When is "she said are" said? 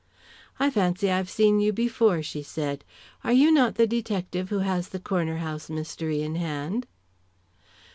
2.23-3.31